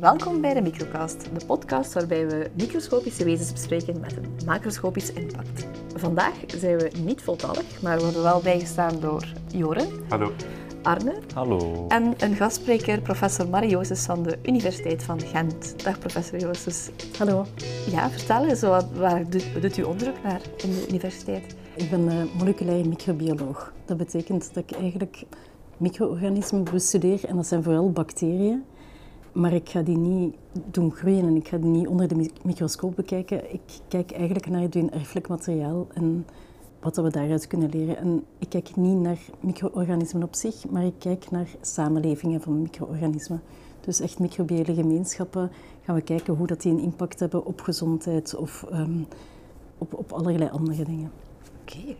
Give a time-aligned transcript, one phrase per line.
[0.00, 5.66] Welkom bij de Microcast, de podcast waarbij we microscopische wezens bespreken met een macroscopische impact.
[5.94, 9.86] Vandaag zijn we niet voltallig, maar we worden wel bijgestaan door Joren.
[10.08, 10.32] Hallo.
[10.82, 11.14] Arne.
[11.34, 11.84] Hallo.
[11.88, 15.84] En een gastspreker, professor Marie Joostes van de Universiteit van Gent.
[15.84, 16.90] Dag professor Joostes.
[17.18, 17.44] Hallo.
[17.90, 21.56] Ja, vertel eens, wat, waar doet, doet u onderzoek naar in de universiteit?
[21.74, 23.72] Ik ben uh, moleculair microbioloog.
[23.84, 25.24] Dat betekent dat ik eigenlijk
[25.76, 28.64] micro-organismen bestudeer en dat zijn vooral bacteriën.
[29.32, 32.96] Maar ik ga die niet doen groeien en ik ga die niet onder de microscoop
[32.96, 33.52] bekijken.
[33.52, 36.26] Ik kijk eigenlijk naar het erfelijk materiaal en
[36.80, 37.96] wat we daaruit kunnen leren.
[37.96, 43.42] En ik kijk niet naar micro-organismen op zich, maar ik kijk naar samenlevingen van micro-organismen.
[43.80, 45.50] Dus echt microbiële gemeenschappen
[45.84, 49.06] gaan we kijken hoe dat die een impact hebben op gezondheid of um,
[49.78, 51.10] op, op allerlei andere dingen.
[51.62, 51.96] Oké.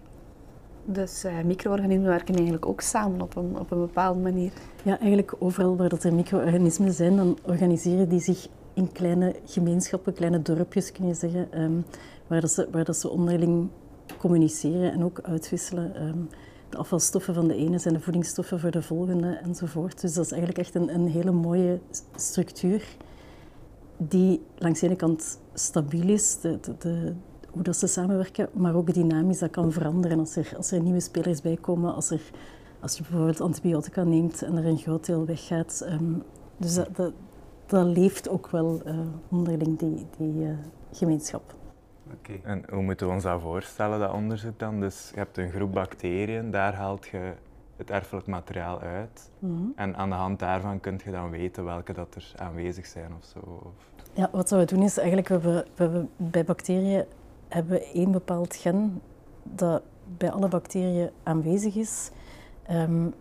[0.91, 4.53] Dus uh, micro-organismen werken eigenlijk ook samen op een, op een bepaalde manier?
[4.83, 10.13] Ja, eigenlijk overal waar dat er micro-organismen zijn, dan organiseren die zich in kleine gemeenschappen,
[10.13, 11.85] kleine dorpjes kun je zeggen, um,
[12.27, 13.69] waar, dat ze, waar ze onderling
[14.19, 16.03] communiceren en ook uitwisselen.
[16.03, 16.29] Um,
[16.69, 20.01] de afvalstoffen van de ene zijn de voedingsstoffen voor de volgende enzovoort.
[20.01, 21.81] Dus dat is eigenlijk echt een, een hele mooie
[22.17, 22.97] structuur
[23.97, 26.59] die langs de ene kant stabiel is, de,
[27.51, 31.01] hoe dat ze samenwerken, maar ook dynamisch dat kan veranderen als er, als er nieuwe
[31.01, 32.31] spelers bij komen, als, er,
[32.81, 35.87] als je bijvoorbeeld antibiotica neemt en er een groot deel weggaat.
[35.91, 36.23] Um,
[36.57, 37.13] dus dat, dat,
[37.67, 40.51] dat, leeft ook wel uh, onderling, die, die uh,
[40.93, 41.55] gemeenschap.
[42.13, 42.41] Okay.
[42.45, 44.81] En hoe moeten we ons dat voorstellen, dat onderzoek dan?
[44.81, 47.33] Dus je hebt een groep bacteriën, daar haalt je
[47.77, 49.31] het erfelijk materiaal uit.
[49.39, 49.73] Mm -hmm.
[49.77, 53.25] En aan de hand daarvan kun je dan weten welke dat er aanwezig zijn of
[53.25, 53.39] zo.
[53.39, 53.73] Of...
[54.13, 57.05] Ja, wat we doen is eigenlijk, we hebben, we hebben bij bacteriën
[57.49, 59.01] hebben we één bepaald gen
[59.43, 59.83] dat
[60.17, 62.11] bij alle bacteriën aanwezig is.
[62.71, 63.15] Um,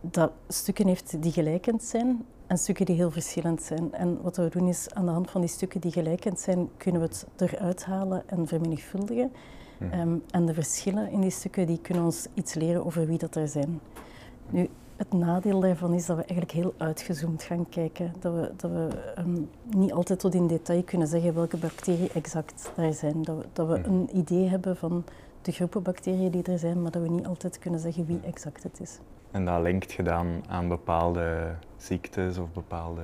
[0.00, 3.92] dat stukken heeft die gelijkend zijn en stukken die heel verschillend zijn.
[3.92, 7.00] En wat we doen is, aan de hand van die stukken die gelijkend zijn, kunnen
[7.00, 9.32] we het eruit halen en vermenigvuldigen.
[9.78, 9.92] Mm.
[9.92, 13.34] Um, en de verschillen in die stukken die kunnen ons iets leren over wie dat
[13.34, 13.80] er zijn.
[14.50, 18.12] Nu, het nadeel daarvan is dat we eigenlijk heel uitgezoomd gaan kijken.
[18.18, 22.72] Dat we, dat we um, niet altijd tot in detail kunnen zeggen welke bacteriën exact
[22.76, 23.22] daar zijn.
[23.22, 25.04] Dat we, dat we een idee hebben van
[25.42, 28.62] de groepen bacteriën die er zijn, maar dat we niet altijd kunnen zeggen wie exact
[28.62, 28.98] het is.
[29.30, 33.02] En dat linkt je dan aan bepaalde ziektes of bepaalde...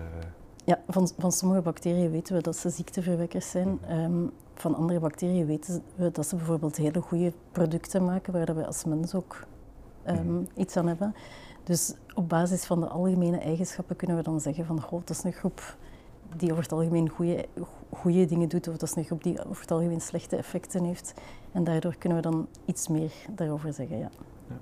[0.64, 3.78] Ja, van, van sommige bacteriën weten we dat ze ziekteverwekkers zijn.
[3.90, 8.66] Um, van andere bacteriën weten we dat ze bijvoorbeeld hele goede producten maken, waar we
[8.66, 9.46] als mens ook
[10.08, 11.14] um, iets aan hebben.
[11.64, 15.24] Dus op basis van de algemene eigenschappen kunnen we dan zeggen van goh, dat is
[15.24, 15.76] een groep
[16.36, 17.46] die over het algemeen goede,
[17.90, 21.14] goede dingen doet, of dat is een groep die over het algemeen slechte effecten heeft.
[21.52, 23.98] En daardoor kunnen we dan iets meer daarover zeggen.
[23.98, 24.10] Ja.
[24.48, 24.58] ja.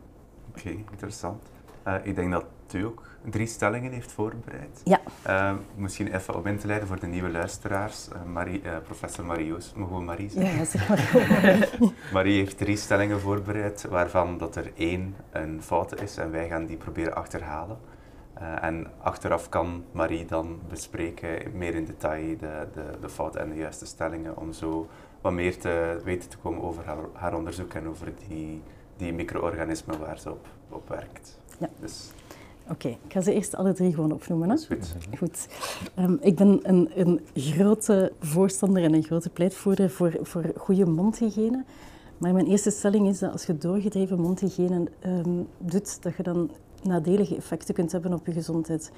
[0.49, 1.43] Oké, interessant.
[1.87, 4.81] Uh, ik denk dat u ook drie stellingen heeft voorbereid.
[4.85, 5.01] Ja.
[5.27, 8.09] Uh, misschien even op in te leiden voor de nieuwe luisteraars.
[8.09, 10.59] Uh, Marie, professor Marie Joos, mogen we Marie zeggen?
[10.59, 11.69] Ja, zeg maar.
[12.13, 16.67] Marie heeft drie stellingen voorbereid, waarvan dat er één een fout is en wij gaan
[16.67, 17.79] die proberen achterhalen.
[18.61, 23.57] en achteraf kan Marie dan bespreken, meer in detail, de, de, de fouten en de
[23.57, 24.89] juiste stellingen, om zo
[25.21, 28.63] wat meer te weten te komen over haar, haar onderzoek en over die,
[28.97, 31.40] die micro-organismen waar ze op, op werkt.
[31.61, 31.69] Ja.
[31.81, 32.11] Dus.
[32.63, 32.99] Oké, okay.
[33.05, 34.51] ik ga ze eerst alle drie gewoon opnoemen.
[34.51, 34.57] Hè?
[34.57, 34.95] goed.
[35.19, 35.49] goed.
[35.99, 41.65] Um, ik ben een, een, grote voorstander en een grote pleitvoerder voor, voor goede mondhygiëne.
[42.19, 46.51] Maar mijn eerste stelling is dat als je doorgedreven mondhygiëne um, doet, dat je dan
[46.83, 48.91] nadelige effecten kunt hebben op je gezondheid.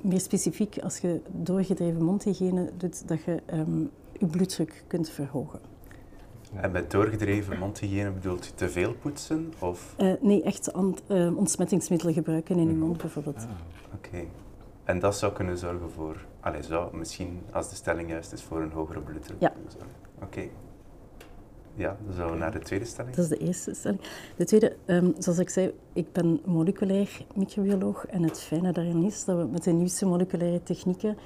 [0.00, 5.60] Meer specifiek, als je doorgedreven mondhygiëne doet, dat je um, je bloeddruk kunt verhogen.
[6.54, 9.52] En met doorgedreven mondhygiëne bedoelt u te veel poetsen?
[9.58, 9.94] Of?
[9.98, 13.36] Uh, nee, echt ont, uh, ontsmettingsmiddelen gebruiken in uw mond bijvoorbeeld.
[13.36, 13.50] Ah,
[13.94, 14.08] Oké.
[14.08, 14.28] Okay.
[14.84, 18.60] En dat zou kunnen zorgen voor, allez, zou misschien, als de stelling juist is, voor
[18.60, 19.48] een hogere bloeddruk ja.
[19.48, 19.90] kunnen zorgen.
[20.14, 20.24] Oké.
[20.24, 20.50] Okay.
[21.74, 23.14] Ja, dan zouden we naar de tweede stelling.
[23.14, 24.00] Dat is de eerste stelling.
[24.36, 29.24] De tweede, um, zoals ik zei, ik ben moleculair microbioloog en het fijne daarin is
[29.24, 31.16] dat we met de nieuwste moleculaire technieken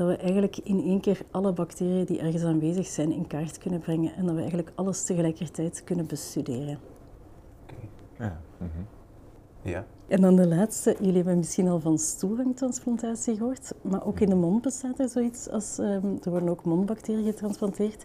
[0.00, 3.80] dat we eigenlijk in één keer alle bacteriën die ergens aanwezig zijn in kaart kunnen
[3.80, 6.78] brengen en dat we eigenlijk alles tegelijkertijd kunnen bestuderen.
[7.62, 7.88] Okay.
[8.18, 8.40] Ja.
[8.58, 8.86] Mm -hmm.
[9.70, 9.86] ja.
[10.08, 14.34] En dan de laatste, jullie hebben misschien al van stoelgangtransplantatie gehoord, maar ook in de
[14.34, 18.04] mond bestaat er zoiets als, um, er worden ook mondbacteriën getransplanteerd.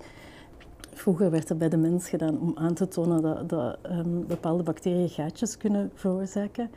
[0.94, 4.64] Vroeger werd dat bij de mens gedaan om aan te tonen dat, dat um, bepaalde
[4.64, 6.70] bacteriën gaatjes kunnen veroorzaken.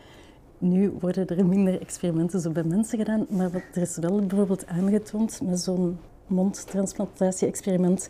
[0.59, 4.67] Nu worden er minder experimenten zo bij mensen gedaan, maar wat, er is wel bijvoorbeeld
[4.67, 8.09] aangetoond met zo'n mondtransplantatie-experiment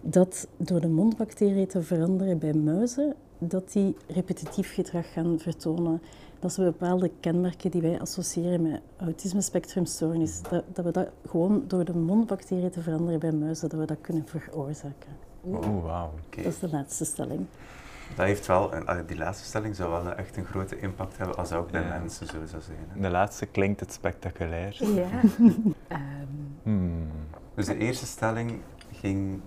[0.00, 6.00] dat door de mondbacteriën te veranderen bij muizen, dat die repetitief gedrag gaan vertonen.
[6.40, 10.42] dat zijn bepaalde kenmerken die wij associëren met autisme-spectrumstoornis.
[10.50, 14.00] Dat, dat we dat gewoon door de mondbacteriën te veranderen bij muizen, dat we dat
[14.00, 15.12] kunnen veroorzaken.
[15.40, 16.10] Oh, wauw.
[16.26, 16.42] Oké.
[16.42, 17.46] Dat is de laatste stelling.
[18.16, 21.36] Dat heeft wel, een, ah, die laatste stelling zou wel echt een grote impact hebben
[21.36, 21.98] als dat ook bij Ja.
[21.98, 22.78] mensen zo zou zijn.
[22.88, 23.00] hè.
[23.00, 24.76] De laatste klinkt het spectaculair.
[24.94, 25.08] Ja.
[25.88, 26.00] Ehm,
[26.62, 27.06] Hmm.
[27.54, 28.60] Dus de eerste stelling
[28.92, 29.40] ging...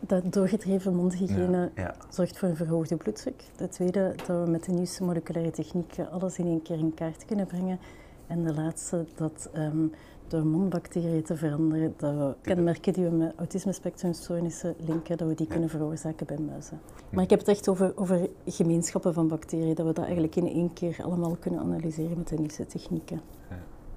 [0.00, 3.42] Dat doorgedreven mondhygiëne Ja, zorgt voor een verhoogde bloeddruk.
[3.56, 7.24] De tweede, dat we met de nieuwste moleculaire technieken alles in één keer in kaart
[7.24, 7.78] kunnen brengen.
[8.26, 9.86] En de laatste, dat ehm,
[10.28, 15.46] door mondbacteriën te veranderen, dat we kenmerken die we met autisme-spectrumstoornissen linken, dat we die
[15.46, 16.80] kunnen veroorzaken bij muizen.
[17.10, 20.46] Maar ik heb het echt over, over gemeenschappen van bacteriën, dat we dat eigenlijk in
[20.46, 23.20] één keer allemaal kunnen analyseren met de nieuwste technieken.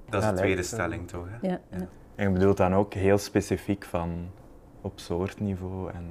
[0.08, 1.26] dat is Ja, de tweede stelling toch?
[1.28, 1.48] Hè?
[1.48, 1.60] Ja.
[2.14, 4.10] En je bedoelt dan ook heel specifiek van
[4.80, 6.04] op soortniveau en...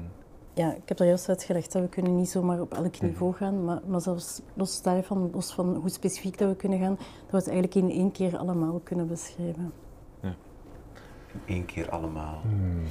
[0.53, 3.05] Ja, ik heb daar juist uitgelegd dat we kunnen niet zomaar op elk Mhm.
[3.05, 6.95] niveau gaan, maar, maar zelfs los daarvan, los van hoe specifiek dat we kunnen gaan,
[6.95, 9.71] dat we het eigenlijk in één keer allemaal kunnen beschrijven.
[11.45, 12.41] Eén keer allemaal.
[12.41, 12.83] Hmm.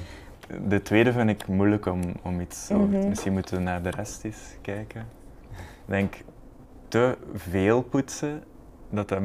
[0.69, 2.77] De tweede vind ik moeilijk om, om iets zo...
[2.77, 3.07] Mhm.
[3.09, 5.01] Misschien moeten we naar de rest eens kijken.
[5.55, 6.23] Ik denk,
[6.87, 8.43] te veel poetsen,
[8.89, 9.19] dat dat,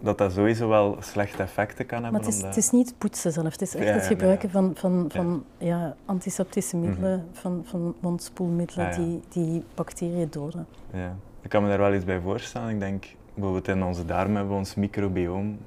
[0.00, 2.28] dat dat sowieso wel slechte effecten kan Maar hebben.
[2.28, 4.60] het is, omdat- het is niet poetsen zelf, het is echt Ja, het gebruiken ja.
[4.60, 4.72] Mhm.
[4.74, 8.98] van, van, van ja, antiseptische middelen, van, van mondspoelmiddelen Ah, ja.
[9.04, 10.66] die, die bacteriën doden.
[10.92, 11.16] Ja.
[11.42, 12.68] Ik kan me daar wel iets bij voorstellen.
[12.70, 15.58] Ik denk, bijvoorbeeld in onze darm hebben we ons microbioom,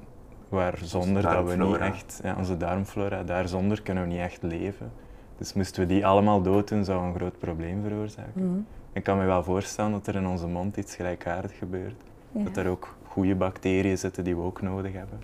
[0.48, 4.42] waar zonder dat we niet echt, ja, onze darmflora, daar zonder kunnen we niet echt
[4.42, 4.90] leven.
[5.38, 8.50] Dus moesten we die allemaal dood doen, zou een groot probleem veroorzaken.
[8.50, 8.58] Mhm.
[8.92, 12.02] Ik kan me wel voorstellen dat er in onze mond iets gelijkaardigs gebeurt.
[12.32, 12.44] ja.
[12.44, 15.18] Dat er ook goede bacteriën zitten die we ook nodig hebben.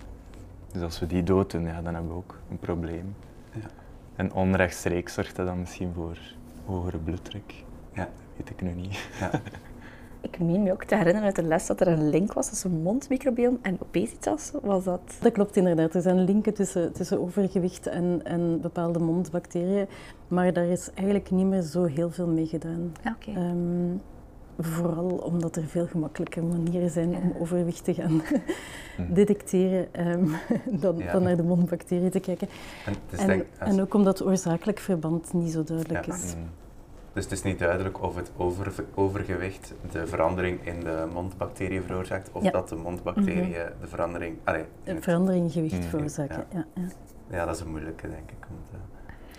[0.71, 3.15] Dus als we die dood doen, ja, dan hebben we ook een probleem.
[3.51, 3.67] Ja.
[4.15, 6.17] En onrechtstreeks zorgt dat dan misschien voor
[6.65, 7.53] hogere bloeddruk.
[7.93, 8.09] Ja.
[8.37, 9.09] Weet ik nu niet.
[9.19, 9.29] Ja.
[10.31, 12.81] Ik meen me ook te herinneren uit de les dat er een link was tussen
[12.81, 14.51] mondmicrobiom en obesitas.
[14.61, 15.01] Was dat?
[15.21, 15.93] Dat klopt inderdaad.
[15.95, 19.87] Er zijn linken tussen, tussen overgewicht en, en bepaalde mondbacteriën,
[20.27, 22.91] maar daar is eigenlijk niet meer zo heel veel mee gedaan.
[23.03, 23.39] Ja, oké.
[23.39, 23.97] Ehm,
[24.59, 28.21] vooral omdat er veel gemakkelijke manieren zijn om overwicht te gaan
[28.97, 29.13] Mhm.
[29.13, 30.25] detecteren ehm,
[30.81, 31.11] dan, Ja.
[31.11, 32.47] dan naar de mondbacteriën te kijken.
[32.85, 36.13] En, En, denk, als- en ook omdat het oorzakelijk verband niet zo duidelijk Ja.
[36.15, 36.35] is.
[36.35, 36.43] Mm.
[37.15, 42.29] Dus het is niet duidelijk of het over, overgewicht de verandering in de mondbacteriën veroorzaakt,
[42.31, 42.49] of Ja.
[42.49, 42.57] Mhm.
[42.57, 43.51] dat de mondbacteriën
[43.81, 44.37] de verandering...
[44.43, 46.45] Allee, het- verandering in gewicht Mm, veroorzaken.
[46.53, 46.65] Ja.
[46.75, 46.83] Ja,
[47.29, 48.45] ja, dat is een moeilijke, denk ik.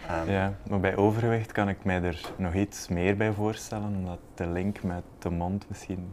[0.06, 4.19] Ehm, Ja, maar bij overgewicht kan ik mij er nog iets meer bij voorstellen, omdat
[4.34, 6.12] de link met de mond misschien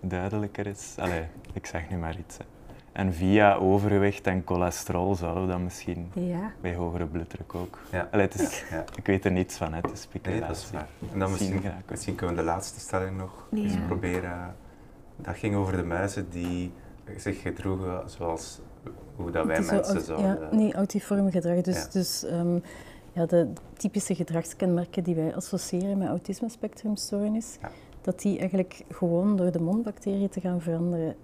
[0.00, 0.94] duidelijker is.
[0.98, 2.36] Allee, ik zeg nu maar iets.
[2.38, 2.44] Hè.
[2.92, 6.52] En via overgewicht en cholesterol zouden we dan misschien Ja.
[6.60, 7.78] bij hogere bloeddruk ook.
[7.92, 8.08] Ja.
[8.12, 8.84] Allee, het is, Ja.
[8.96, 9.76] ik weet er niets van, hè.
[9.76, 10.46] het is Nee, speculatie.
[10.46, 10.88] dat is waar.
[11.12, 14.54] En dan Misschien kunnen we de laatste stelling nog eens proberen.
[15.16, 16.72] Dat ging over de muizen die
[17.16, 18.60] zich gedroegen zoals
[19.16, 20.26] hoe dat wij mensen zouden...
[20.40, 21.60] Ja, nee, autiform gedrag.
[21.60, 21.88] Dus, Ja.
[21.92, 22.58] dus ehm,
[23.12, 27.70] ja, de typische gedragskenmerken die wij associëren met autisme-spectrumstoornis, Ja.
[28.00, 31.14] dat die eigenlijk gewoon door de mondbacteriën te gaan veranderen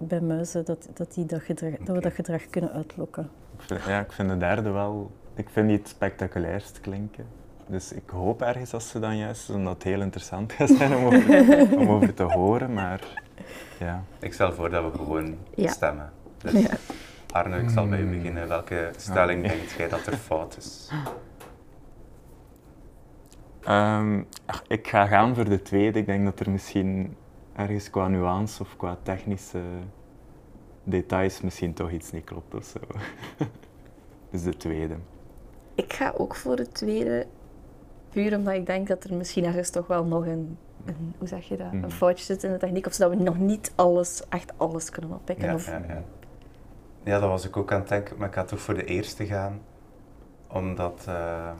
[0.00, 3.30] bij muizen, dat, dat, die dat, gedrag, dat we dat gedrag kunnen uitlokken.
[3.86, 5.10] Ja, ik vind de derde wel...
[5.34, 7.26] Ik vind die het spectaculairst klinken.
[7.66, 10.96] Dus ik hoop ergens dat ze dan juist is, omdat het heel interessant gaat zijn
[10.96, 13.00] om over, om over te horen, maar
[13.78, 14.02] ja.
[14.18, 15.68] Ik stel voor dat we gewoon Ja.
[15.70, 16.12] stemmen.
[16.38, 16.70] Dus Ja.
[17.32, 18.16] Arno, ik zal bij u Hmm.
[18.16, 18.48] beginnen.
[18.48, 19.48] Welke stelling Oké.
[19.54, 20.90] denkt jij dat er fout is?
[23.64, 25.98] Ehm, ach, ik ga gaan voor de tweede.
[25.98, 27.16] Ik denk dat er misschien
[27.52, 29.60] ergens qua nuance of qua technische
[30.84, 32.78] details misschien toch iets niet klopt of zo.
[34.30, 34.94] dus de tweede.
[35.74, 37.26] Ik ga ook voor de tweede,
[38.10, 41.44] puur omdat ik denk dat er misschien ergens toch wel nog een, een hoe zeg
[41.48, 41.84] je dat, Mhm.
[41.84, 45.10] een foutje zit in de techniek, of zodat we nog niet alles, echt alles kunnen
[45.12, 45.46] oppikken.
[45.48, 46.02] Ja, of, ja, ja.
[47.04, 49.26] ja, dat was ik ook aan het denken, maar ik ga toch voor de eerste
[49.26, 49.60] gaan.
[50.52, 51.50] Omdat, eh,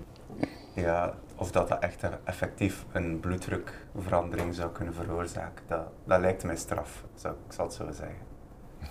[0.74, 6.56] ja, of dat dat echt effectief een bloeddrukverandering zou kunnen veroorzaken, dat, dat lijkt mij
[6.56, 8.28] straf, zou, ik zal het zo zeggen.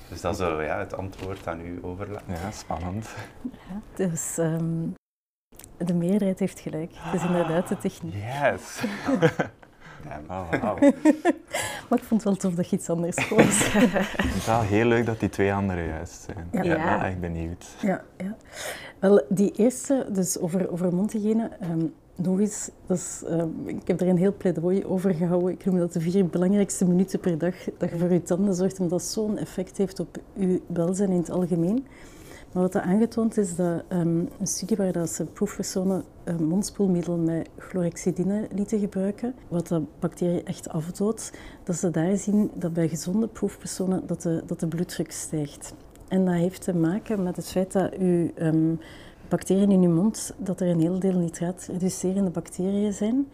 [0.09, 2.33] Dus dat zou ja, het antwoord aan u overlaten.
[2.33, 3.09] Ja, spannend.
[3.95, 4.87] Dus ehm,
[5.77, 6.91] de meerderheid heeft gelijk.
[6.95, 8.13] Het is inderdaad de techniek.
[8.13, 8.81] Yes!
[10.03, 10.77] Ja, Oh, wauw.
[11.89, 13.71] Maar ik vond het wel tof dat je iets anders koos.
[13.73, 16.47] Het is wel heel leuk dat die twee andere juist zijn.
[16.51, 16.61] Ja.
[16.61, 17.15] Ik ben Ja.
[17.19, 17.75] benieuwd.
[17.81, 18.35] Ja, ja.
[18.99, 21.85] Wel, die eerste, dus over, over mondhygiëne, ehm,
[22.21, 25.51] nog eens, dat ehm, ik heb er een heel pleidooi over gehouden.
[25.51, 28.79] Ik noem dat de vier belangrijkste minuten per dag dat je voor je tanden zorgt,
[28.79, 31.85] omdat dat zo'n effect heeft op je welzijn in het algemeen.
[32.51, 37.17] Maar wat er aangetoond is, dat ehm, een studie waar dat ze proefpersonen een mondspoelmiddel
[37.17, 41.31] met chlorhexidine lieten gebruiken, wat de bacterie echt afdoodt,
[41.63, 45.73] dat ze daar zien dat bij gezonde proefpersonen dat de, dat de bloeddruk stijgt.
[46.07, 48.75] En dat heeft te maken met het feit dat ehm,
[49.29, 53.27] bacteriën in uw mond, dat er een heel deel nitraatreducerende bacteriën zijn,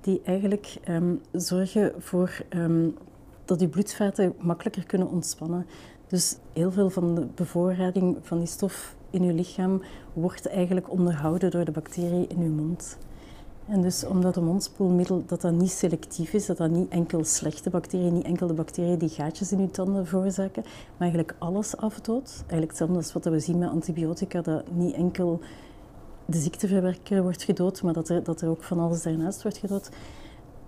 [0.00, 2.42] die eigenlijk ehm, zorgen voor
[3.44, 5.66] dat uw bloedvaten makkelijker kunnen ontspannen.
[6.06, 11.50] Dus heel veel van de bevoorrading van die stof in uw lichaam wordt eigenlijk onderhouden
[11.50, 12.98] door de bacteriën in uw mond.
[13.70, 17.70] En dus omdat een mondspoelmiddel dat dat niet selectief is, dat dat niet enkel slechte
[17.70, 22.36] bacteriën, niet enkel de bacteriën die gaatjes in uw tanden veroorzaken, maar eigenlijk alles afdoodt.
[22.38, 25.40] Eigenlijk hetzelfde als wat we zien met antibiotica, dat niet enkel
[26.24, 29.90] de ziekteverwerker wordt gedood, maar dat er, dat er ook van alles daarnaast wordt gedood.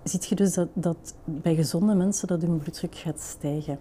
[0.03, 3.79] Ziet je dus dat, dat bij gezonde mensen dat hun bloeddruk gaat stijgen.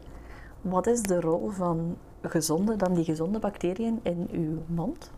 [0.61, 5.11] Wat is de rol van gezonde, dan die gezonde bacteriën in uw mond?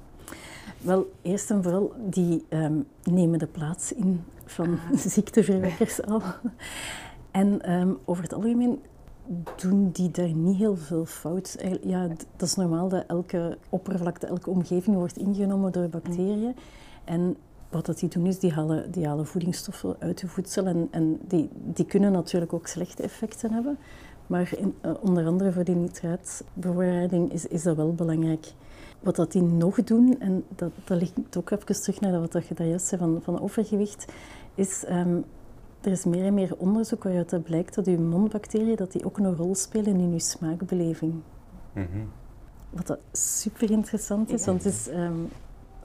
[0.82, 4.98] Wel, eerst en vooral, die ehm, nemen de plaats in van ah.
[5.16, 6.22] ziekteverwekkers al.
[7.32, 8.80] En ehm, over het algemeen
[9.56, 11.66] doen die daar niet heel veel fout.
[11.84, 16.56] Ja, dat is normaal dat elke oppervlakte, elke omgeving wordt ingenomen door bacteriën.
[17.04, 17.38] En
[17.70, 21.20] wat dat die doen is, die halen, die halen voedingsstoffen uit je voedsel en, en
[21.28, 23.78] die, die kunnen natuurlijk ook slechte effecten hebben.
[24.28, 28.54] Maar in, uh, onder andere voor die nitraatbewaarding is, is dat wel belangrijk.
[29.04, 32.48] Wat dat die nog doen, en dat, dat ligt ook even terug naar wat dat
[32.48, 34.06] je daar juist zei van, van overgewicht,
[34.56, 35.24] is um,
[35.82, 39.18] er is meer en meer onderzoek waaruit dat blijkt dat je mondbacteriën dat die ook
[39.18, 41.14] een rol spelen in je smaakbeleving.
[41.74, 42.10] Mm -hmm.
[42.70, 45.30] Wat dat super interessant is, want het is um,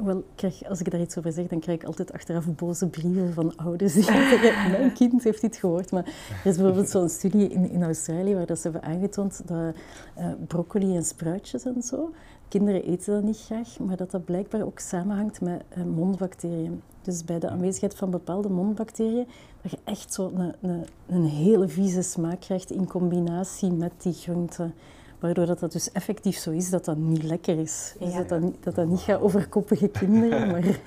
[0.04, 3.32] wel, krijg, als ik daar iets over zeg, dan krijg ik altijd achteraf boze brieven
[3.32, 5.90] van ouders die zeggen, mijn kind heeft dit gehoord.
[5.90, 9.74] Maar er is bijvoorbeeld zo'n studie in, in Australië waar dat ze hebben aangetoond dat
[10.18, 12.10] uh, broccoli en spruitjes en zo,
[12.48, 16.82] kinderen eten dat niet graag, maar dat dat blijkbaar ook samenhangt met uh, mondbacteriën.
[17.02, 19.26] Dus bij de aanwezigheid van bepaalde mondbacteriën,
[19.62, 24.12] dat je echt zo een, een, een hele vieze smaak krijgt in combinatie met die
[24.12, 24.74] groenten.
[25.18, 27.94] Waardoor dat, dat dus effectief zo is dat dat niet lekker is.
[27.98, 30.46] Dus dat, dat, dat dat niet gaat over koppige kinderen.
[30.50, 30.80] Maar...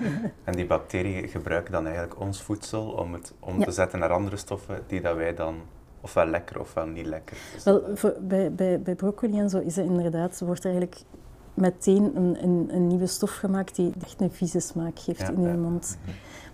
[0.44, 4.36] En die bacteriën gebruiken dan eigenlijk ons voedsel om het om te zetten naar andere
[4.36, 5.54] stoffen die dat wij dan
[6.00, 7.36] ofwel lekker ofwel niet lekker.
[7.54, 11.02] Dus Wel, voor, bij, bij, bij broccoli en zo is het inderdaad, wordt eigenlijk
[11.54, 15.52] meteen een, een, een, nieuwe stof gemaakt die echt een vieze smaak geeft in je
[15.52, 15.98] mond.
[16.00, 16.10] Mhm.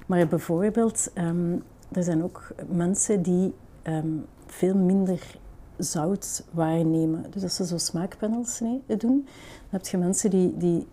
[0.07, 5.39] Maar bijvoorbeeld, um, er zijn ook mensen die um, veel minder
[5.79, 7.25] zout waarnemen.
[7.31, 9.25] Dus als ze zo smaakpanels doen, dan
[9.69, 10.87] heb je mensen die, die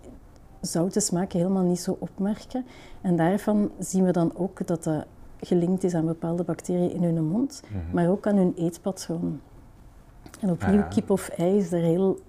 [0.61, 2.65] zoute smaken helemaal niet zo opmerken.
[3.01, 5.05] En daarvan zien we dan ook dat dat
[5.39, 7.95] gelinkt is aan bepaalde bacteriën in hun mond, mhm.
[7.95, 9.39] maar ook aan hun eetpatroon.
[10.39, 12.19] En opnieuw, ah, kip of ei is daar heel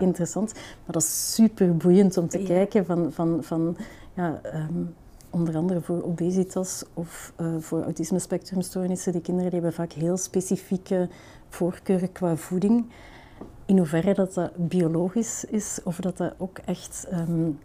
[0.00, 0.52] interessant.
[0.54, 3.76] Maar dat is super boeiend om te kijken van, van, van
[4.14, 4.84] ja, ehm,
[5.30, 9.12] onder andere voor obesitas of uh, voor autisme spectrumstoornissen.
[9.12, 11.08] Die kinderen die hebben vaak heel specifieke
[11.48, 12.90] voorkeuren qua voeding.
[13.66, 17.58] In hoeverre dat dat biologisch is of dat dat ook echt um,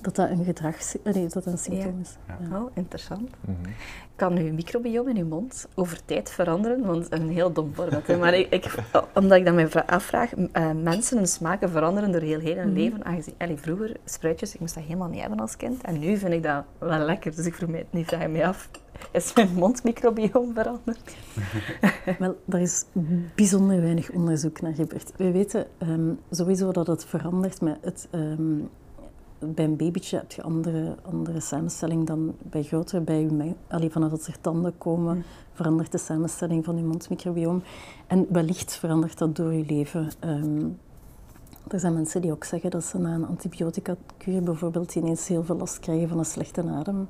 [0.00, 2.16] dat dat een gedrag, nee, dat een symptoom is.
[2.26, 2.58] Ja.
[2.58, 3.30] Oh, interessant.
[3.40, 3.72] Mm -hmm.
[4.16, 6.86] Kan uw microbiome in uw mond over tijd veranderen?
[6.86, 8.18] Want een heel dom voorbeeld.
[8.18, 8.74] maar ik, ik,
[9.14, 12.74] omdat ik dan mij afvraag, uh, mensen hun smaken veranderen door heel, heel hun mm
[12.74, 12.82] -hmm.
[12.82, 13.04] leven.
[13.04, 15.82] Aangezien, allee, vroeger, spruitjes, ik moest dat helemaal niet hebben als kind.
[15.82, 17.34] En nu vind ik dat wel lekker.
[17.36, 18.68] Dus ik vroeg me, nu vraag me af,
[19.12, 21.16] is mijn mondmicrobiome veranderd?
[22.18, 22.84] Wel, daar is
[23.34, 25.12] bijzonder weinig onderzoek naar gebeurd.
[25.16, 28.08] We weten um, sowieso dat het verandert met het...
[28.12, 28.70] Um,
[29.38, 33.04] bij een babytje heb je andere, andere samenstelling dan bij groter.
[33.04, 35.24] Bij je, allee, vanaf dat er tanden komen, mm.
[35.52, 37.62] verandert de samenstelling van je mondmicrobioom.
[38.06, 40.08] En wellicht verandert dat door je leven.
[40.24, 40.78] Um,
[41.68, 45.56] er zijn mensen die ook zeggen dat ze na een antibiotica-kuur bijvoorbeeld ineens heel veel
[45.56, 47.08] last krijgen van een slechte adem.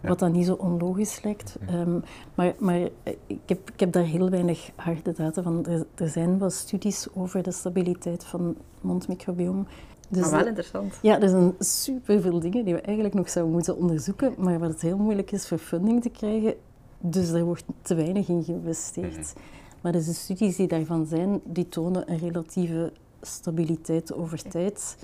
[0.00, 1.56] Wat dan niet zo onlogisch lijkt.
[1.70, 2.02] Um,
[2.34, 2.78] maar maar
[3.26, 5.66] ik, heb, ik heb daar heel weinig harde data van.
[5.66, 9.66] Er, er zijn wel studies over de stabiliteit van het mondmicrobioom.
[10.14, 10.98] Dus maar wel interessant.
[11.02, 14.80] Ja, er zijn superveel dingen die we eigenlijk nog zouden moeten onderzoeken, maar wat het
[14.80, 16.54] heel moeilijk is voor funding te krijgen.
[16.98, 19.16] Dus daar wordt te weinig in geïnvesteerd.
[19.16, 19.44] Mhm.
[19.80, 24.96] Maar dus de studies die daarvan zijn, die tonen een relatieve stabiliteit over tijd.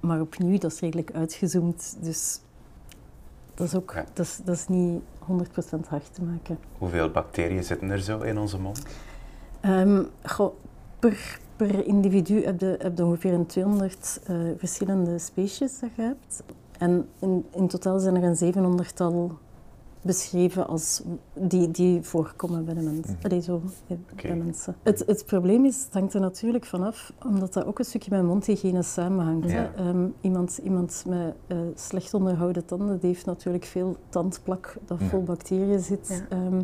[0.00, 1.96] Maar opnieuw, dat is redelijk uitgezoomd.
[2.00, 2.40] Dus
[3.54, 6.58] dat is ook dat is, dat is niet 100% hard te maken.
[6.78, 8.82] Hoeveel bacteriën zitten er zo in onze mond?
[9.64, 10.54] Um, goh,
[10.98, 15.90] per per individu heb je, heb je ongeveer een 200 uh, eh, verschillende species dat
[15.96, 16.42] je hebt.
[16.78, 19.38] En in, in totaal zijn er een 700-tal
[20.02, 21.02] beschreven als
[21.34, 23.16] die, die voorkomen bij, de mens, Mhm.
[23.22, 23.62] Allee, zo,
[24.22, 24.76] bij mensen.
[24.82, 28.22] Het, het probleem is, het hangt er natuurlijk vanaf, omdat dat ook een stukje met
[28.22, 29.50] mondhygiëne samenhangt.
[29.50, 29.72] Ja.
[29.76, 35.18] Ehm, iemand, iemand met eh, slecht onderhouden tanden, die heeft natuurlijk veel tandplak dat vol
[35.18, 35.24] Ja.
[35.24, 36.24] bacteriën zit.
[36.30, 36.36] Ja.
[36.36, 36.60] Ehm,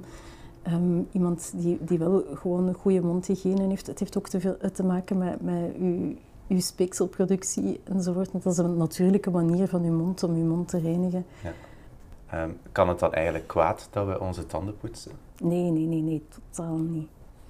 [0.64, 3.86] ehm, iemand die, die wel gewoon een goede mondhygiëne heeft.
[3.86, 6.14] Het heeft ook te, veel, te maken met, met uw,
[6.48, 8.32] uw speekselproductie enzovoort.
[8.32, 11.26] Dat is een natuurlijke manier van uw mond om uw mond te reinigen.
[12.26, 15.12] Ehm, kan het dan eigenlijk kwaad dat we onze tanden poetsen?
[15.42, 17.08] Nee, nee, nee, nee, totaal niet.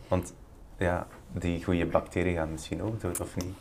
[0.09, 0.35] Want
[0.78, 3.54] ja, die goede bacteriën gaan misschien ook dood, of niet?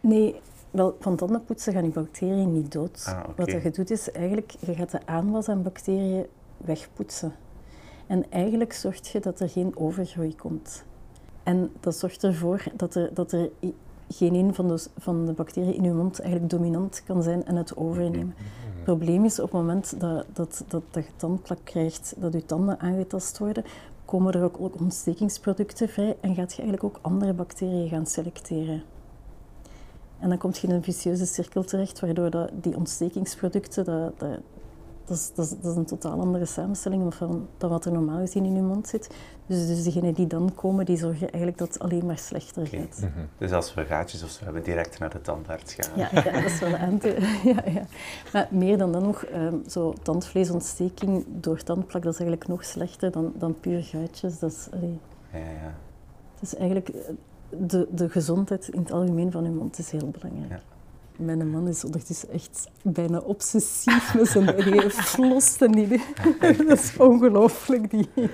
[0.00, 0.40] Nee,
[0.70, 3.04] wel, van tandenpoetsen gaan die bacteriën niet dood.
[3.08, 3.24] Ah.
[3.36, 7.32] Wat je doet is eigenlijk, je gaat de aanwas aan bacteriën wegpoetsen.
[8.06, 10.84] En eigenlijk zorgt je dat er geen overgroei komt.
[11.42, 13.50] En dat zorgt ervoor dat er, dat er
[14.08, 17.56] geen een van de, van de bacteriën in je mond eigenlijk dominant kan zijn en
[17.56, 18.34] het overnemen.
[18.74, 22.46] Het probleem is op het moment dat, dat, dat, dat je tandplak krijgt, dat je
[22.46, 23.64] tanden aangetast worden,
[24.04, 28.82] komen er ook, ook ontstekingsproducten vrij en gaat je eigenlijk ook andere bacteriën gaan selecteren.
[30.18, 34.38] En dan kom je in een vicieuze cirkel terecht, waardoor dat, die ontstekingsproducten, dat, dat,
[35.04, 38.18] dat, is, dat, is, dat is een totaal andere samenstelling van, dan wat er normaal
[38.18, 39.10] gezien in je mond zit.
[39.46, 42.98] Dus, dus degenen die dan komen, die zorgen eigenlijk dat het alleen maar slechter gaat.
[43.00, 43.24] Mhm.
[43.38, 45.98] Dus als we gaatjes of zo hebben, direct naar de tandarts gaan.
[45.98, 47.16] Ja, ja, dat is wel aan te...
[47.44, 47.84] Ja, ja.
[48.32, 53.10] Maar meer dan dan nog, ehm, zo tandvleesontsteking door tandplak, dat is eigenlijk nog slechter
[53.10, 54.38] dan, dan puur guitjes.
[54.38, 54.98] Dat is, allee,
[55.32, 55.74] Ja, ja.
[56.34, 56.88] het is eigenlijk...
[56.88, 57.00] eh,
[57.58, 60.50] De, de gezondheid in het algemeen van je mond is heel belangrijk.
[60.50, 60.60] Ja.
[61.24, 65.72] Mijn man is ondertussen echt bijna obsessief met zijn eigen flossen.
[65.72, 65.88] Die,
[66.68, 67.90] dat is ongelooflijk.
[67.90, 68.28] Die, die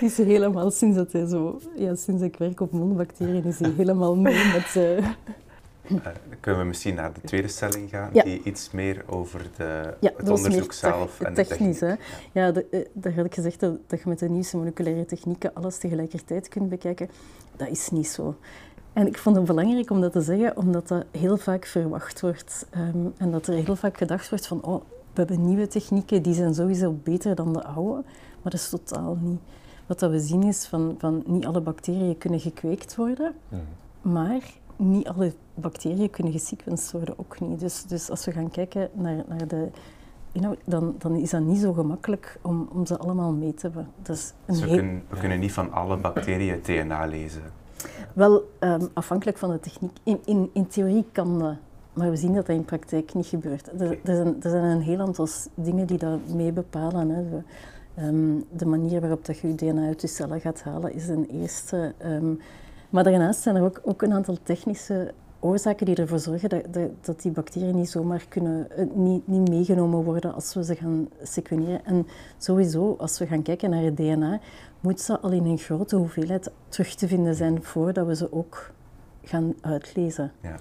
[0.00, 1.60] is helemaal sinds dat hij zo...
[1.76, 4.72] Ja, sinds ik werk op mondbacteriën is hij helemaal mee met...
[5.88, 6.00] dan
[6.40, 8.22] kunnen we misschien naar de tweede stelling gaan, Ja.
[8.22, 11.78] die iets meer over de, Ja, het onderzoek zelf en de technisch.
[11.78, 11.98] techniek.
[12.32, 12.40] Hè?
[12.40, 15.54] Ja, de, eh, daar had ik gezegd dat, dat je met de nieuwste moleculaire technieken
[15.54, 17.08] alles tegelijkertijd kunt bekijken.
[17.56, 18.36] Dat is niet zo.
[18.92, 22.66] En ik vond het belangrijk om dat te zeggen, omdat dat heel vaak verwacht wordt.
[22.70, 24.82] Ehm, en dat er heel vaak gedacht wordt van, oh,
[25.12, 28.02] we hebben nieuwe technieken, die zijn sowieso beter dan de oude.
[28.42, 29.40] Maar dat is totaal niet.
[29.86, 34.12] Wat dat we zien is van, van niet alle bacteriën kunnen gekweekt worden, Mhm.
[34.14, 34.40] maar
[34.76, 37.60] niet alle bacteriën kunnen gesequenced worden, ook niet.
[37.60, 39.68] Dus, dus als we gaan kijken naar, naar de
[40.32, 43.88] inhoud, dan, dan is dat niet zo gemakkelijk om, om ze allemaal mee te hebben.
[44.02, 47.42] Dus we, heel- kunnen, we kunnen niet van alle bacteriën DNA lezen.
[48.14, 49.96] Wel, ehm, afhankelijk van de techniek.
[50.02, 51.54] In, in, in theorie kan dat,
[51.92, 53.80] maar we zien dat dat in praktijk niet gebeurt.
[53.80, 57.08] Er, er, zijn, er zijn een heel aantal dingen die dat mee bepalen.
[57.08, 57.28] Hè.
[57.28, 57.42] De,
[57.94, 61.26] ehm, de manier waarop dat je je DNA uit je cellen gaat halen is een
[61.26, 61.94] eerste.
[61.98, 62.34] ehm,
[62.90, 66.90] maar daarnaast zijn er ook, ook een aantal technische oorzaken die ervoor zorgen dat, dat,
[67.00, 71.08] dat die bacteriën niet zomaar kunnen, eh, niet, niet meegenomen worden als we ze gaan
[71.22, 71.84] sequeneren.
[71.84, 72.06] En
[72.38, 74.40] sowieso, als we gaan kijken naar het DNA,
[74.96, 78.70] ze al in een grote hoeveelheid terug te vinden zijn voordat we ze ook
[79.22, 80.32] gaan uitlezen.
[80.40, 80.56] Ja.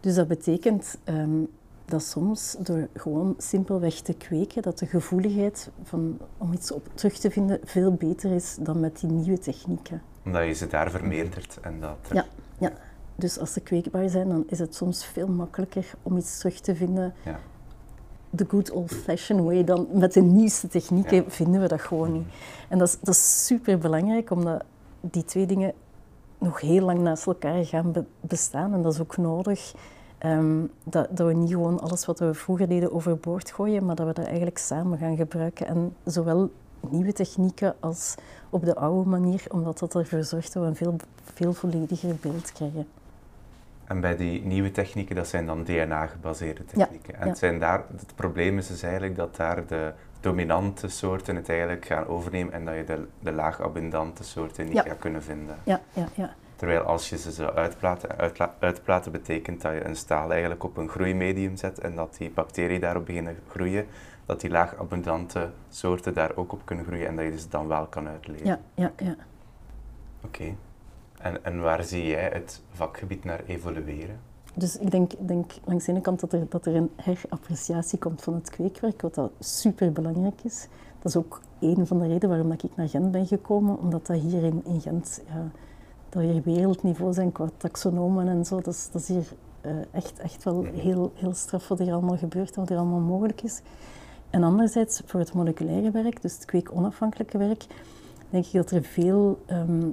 [0.00, 1.40] Dus dat betekent ehm,
[1.84, 7.18] dat soms door gewoon simpelweg te kweken, dat de gevoeligheid van, om iets op terug
[7.18, 10.02] te vinden veel beter is dan met die nieuwe technieken.
[10.24, 11.96] Omdat je ze daar vermeerdert en dat...
[12.08, 12.24] er- Ja,
[12.58, 12.72] ja.
[13.16, 16.74] Dus als ze kweekbaar zijn, dan is het soms veel makkelijker om iets terug te
[16.74, 17.14] vinden.
[17.24, 17.38] Ja.
[18.36, 21.22] The good old-fashioned way, dan met de nieuwste technieken Ja.
[21.26, 22.26] vinden we dat gewoon niet.
[22.68, 24.64] En dat is, dat is super belangrijk, omdat
[25.00, 25.72] die twee dingen
[26.38, 28.72] nog heel lang naast elkaar gaan be- bestaan.
[28.74, 29.72] En dat is ook nodig.
[30.18, 34.06] ehm, dat, dat we niet gewoon alles wat we vroeger deden overboord gooien, maar dat
[34.06, 35.66] we dat eigenlijk samen gaan gebruiken.
[35.66, 36.50] En zowel
[36.90, 38.14] nieuwe technieken als
[38.50, 40.96] op de oude manier, omdat dat ervoor zorgt dat we een veel,
[41.34, 42.86] veel vollediger beeld krijgen.
[43.92, 47.14] En bij die nieuwe technieken, dat zijn dan DNA-gebaseerde Ja, technieken.
[47.14, 47.28] en.
[47.28, 51.84] Het, zijn daar, het probleem is dus eigenlijk dat daar de dominante soorten het eigenlijk
[51.86, 55.56] gaan overnemen en dat je de, de laag abundante soorten niet gaat kunnen vinden.
[55.64, 56.34] Ja, ja, ja.
[56.56, 60.76] Terwijl als je ze zou uitplaten, uitla- uitplaten betekent dat je een staal eigenlijk op
[60.76, 63.86] een groeimedium zet en dat die bacteriën daarop beginnen groeien,
[64.26, 67.68] dat die laag abundante soorten daar ook op kunnen groeien en dat je ze dan
[67.68, 68.46] wel kan uitlezen.
[68.46, 69.14] ja, ja, ja.
[70.24, 70.54] Oké.
[71.22, 74.20] En, en waar zie jij het vakgebied naar evolueren?
[74.54, 78.22] Dus ik denk, denk langs de ene kant dat er, dat er een herappreciatie komt
[78.22, 80.68] van het kweekwerk, wat dat super belangrijk is.
[80.98, 84.06] Dat is ook een van de redenen waarom dat ik naar Gent ben gekomen, omdat
[84.06, 85.50] dat hier in, in Gent, ja,
[86.08, 88.56] dat hier wereldniveau zijn qua taxonomen en zo.
[88.60, 89.26] Dat is, dat is hier
[89.60, 93.00] eh, echt, echt wel heel, heel straf wat hier allemaal gebeurt en wat hier allemaal
[93.00, 93.60] mogelijk is.
[94.30, 97.64] En anderzijds, voor het moleculaire werk, dus het kweekonafhankelijke werk,
[98.30, 99.88] denk ik dat er veel ehm,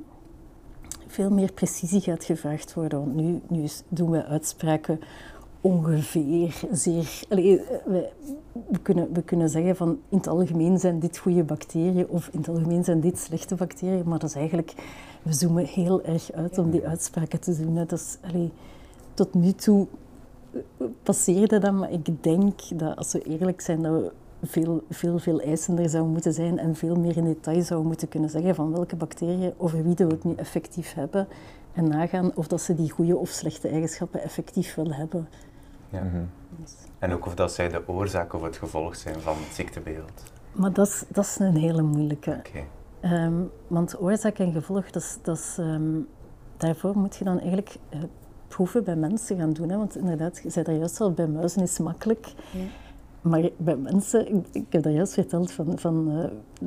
[1.10, 3.00] veel meer precisie gaat gevraagd worden.
[3.00, 5.00] Want nu, nu doen we uitspraken
[5.62, 7.22] ongeveer zeer.
[7.30, 8.10] Allee, we,
[8.67, 12.39] we, kunnen, we kunnen zeggen van in het algemeen zijn dit goede bacteriën of in
[12.39, 14.74] het algemeen zijn dit slechte bacteriën, maar dat is eigenlijk,
[15.22, 17.76] we zoomen heel erg uit om die uitspraken te doen.
[17.76, 18.17] Dat is,
[19.13, 19.88] tot nu toe
[21.04, 24.12] passeerde dat, maar ik denk dat als we eerlijk zijn, dat we
[24.43, 28.30] veel, veel, veel eisender zouden moeten zijn en veel meer in detail zouden moeten kunnen
[28.30, 31.28] zeggen van welke bacteriën over wie we het nu effectief hebben
[31.73, 35.28] en nagaan of dat ze die goede of slechte eigenschappen effectief wel hebben.
[35.89, 36.04] Ja.
[36.04, 36.23] Mhm.
[36.99, 40.23] En ook of dat zij de oorzaak of het gevolg zijn van het ziektebeeld.
[40.52, 42.41] Maar dat is, dat is een hele moeilijke.
[42.47, 42.65] Okay.
[42.99, 43.34] Ehm,
[43.67, 45.99] want oorzaak en gevolg, dat is, dat is, ehm,
[46.58, 47.99] daarvoor moet je dan eigenlijk uh,
[48.47, 49.69] proeven bij mensen gaan doen.
[49.69, 49.78] Hè?
[49.78, 52.34] Want inderdaad, je zei daar juist al, bij muizen is makkelijk.
[52.52, 52.60] Ja.
[53.21, 56.23] Maar bij mensen, ik, heb dat juist verteld, van, van, uh,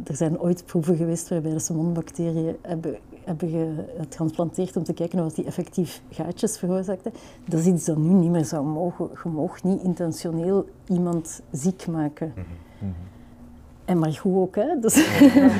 [0.09, 5.35] er zijn ooit proeven geweest waarbij de salmonbacteriën hebben hebben getransplanteerd om te kijken of
[5.35, 7.13] die effectief gaatjes veroorzaakten.
[7.45, 9.09] Dat is iets dat nu niet meer zou mogen.
[9.25, 12.33] Je mag niet intentioneel iemand ziek maken.
[12.37, 12.45] Mm
[12.79, 12.95] -hmm.
[13.93, 14.79] En maar goed ook, hè.
[14.81, 14.95] Dus,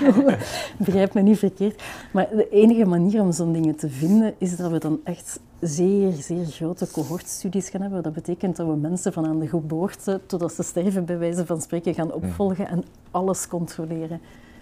[0.87, 1.83] begrijp me niet verkeerd.
[2.13, 6.13] Maar de enige manier om zo'n dingen te vinden, is dat we dan echt zeer,
[6.13, 8.03] zeer grote cohortstudies gaan hebben.
[8.03, 11.61] Dat betekent dat we mensen van aan de geboorte totdat ze sterven, bij wijze van
[11.61, 14.21] spreken, gaan opvolgen en alles controleren.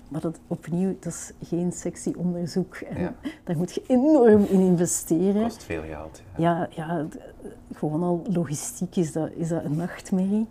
[0.08, 2.76] Maar dat, opnieuw, dat is geen sexy onderzoek.
[2.76, 5.42] En Daar moet je enorm in investeren.
[5.42, 6.22] Kost veel geld.
[6.36, 7.06] Ja, ja, ja
[7.74, 10.46] gewoon al logistiek is dat, is dat een nachtmerrie.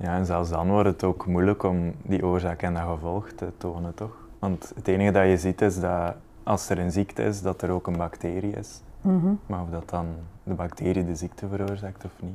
[0.00, 3.46] Ja, en zelfs dan wordt het ook moeilijk om die oorzaak en dat gevolg te
[3.56, 4.16] tonen, toch?
[4.38, 7.70] Want het enige dat je ziet is dat als er een ziekte is, dat er
[7.70, 8.80] ook een bacterie is.
[9.00, 9.32] Mhm.
[9.46, 10.06] Maar of dat dan
[10.42, 12.32] de bacterie de ziekte veroorzaakt of niet.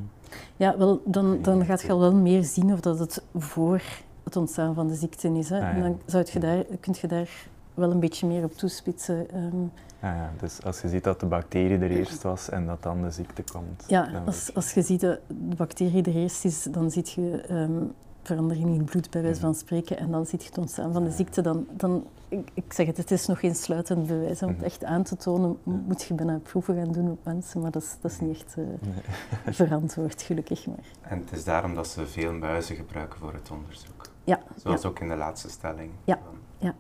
[0.56, 3.82] Ja, wel, dan, dan gaat je al wel meer zien of dat het voor
[4.23, 5.49] het ontstaan van de ziekte is.
[5.49, 5.60] Hè.
[5.60, 7.30] Ah, en dan zou je daar, kun je daar
[7.73, 9.28] wel een beetje meer op toespitsen.
[9.36, 9.71] Um,
[10.04, 13.02] ja, ja, dus als je ziet dat de bacterie er eerst was en dat dan
[13.02, 13.84] de ziekte komt.
[13.88, 17.94] Ja, als, als je ziet dat de bacterie er eerst is, dan zie je um,
[18.22, 21.04] verandering in het bloed, bij wijze van spreken, en dan zie je het ontstaan van
[21.04, 21.42] de ziekte.
[21.42, 24.42] Dan, dan, ik, ik zeg het, het is nog geen sluitend bewijs.
[24.42, 24.66] Om het mhm.
[24.66, 27.96] echt aan te tonen, moet je bijna proeven gaan doen op mensen, maar dat is,
[28.02, 30.86] dat is niet echt uh, verantwoord, gelukkig maar.
[31.02, 34.10] En het is daarom dat ze veel muizen gebruiken voor het onderzoek.
[34.24, 34.39] Ja.
[34.56, 35.92] Zoals ook in de laatste stelling.
[36.04, 36.20] Ja,
[36.58, 36.76] ja,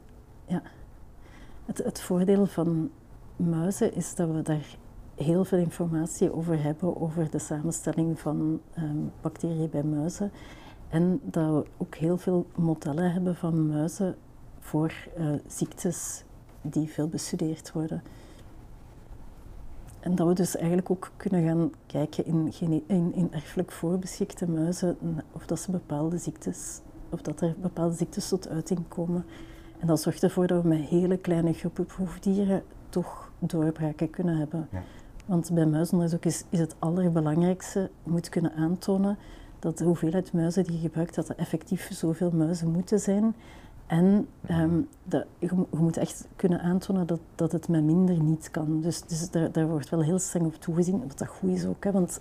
[0.45, 0.61] ja.
[1.65, 2.91] Het, het voordeel van
[3.43, 4.77] muizen is dat we daar
[5.15, 10.31] heel veel informatie over hebben, over de samenstelling van ehm, bacteriën bij muizen.
[10.89, 14.15] En dat we ook heel veel modellen hebben van muizen
[14.59, 16.23] voor uh, ziektes
[16.61, 18.03] die veel bestudeerd worden.
[19.99, 22.53] En dat we dus eigenlijk ook kunnen gaan kijken in,
[22.87, 24.97] in, in erfelijk voorbeschikte muizen
[25.31, 29.25] of dat ze bepaalde ziektes of dat er bepaalde ziektes tot uiting komen.
[29.79, 34.67] En dat zorgt ervoor dat we met hele kleine groepen proefdieren toch doorbraken kunnen hebben.
[34.71, 34.83] Ja.
[35.25, 39.17] Want bij muizenonderzoek is, is het allerbelangrijkste, je moet kunnen aantonen
[39.59, 43.35] dat de hoeveelheid muizen die je gebruikt, dat er effectief zoveel muizen moeten zijn.
[43.87, 48.51] En um, dat, je, je, moet echt kunnen aantonen dat, dat het met minder niet
[48.51, 48.81] kan.
[48.81, 51.83] Dus, dus daar, daar wordt wel heel streng op toegezien, wat dat goed is ook.
[51.83, 52.19] Hè, want,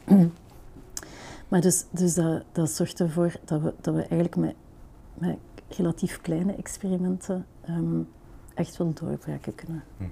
[1.49, 4.55] maar dus, dus dat, dat zorgt ervoor dat we, dat we eigenlijk met
[5.15, 8.09] met relatief kleine experimenten um,
[8.55, 9.83] echt wel doorbraken kunnen.
[9.97, 10.11] Mm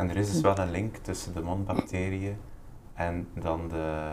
[0.00, 2.36] En er is dus wel een link tussen de mondbacteriën
[2.94, 4.08] en dan de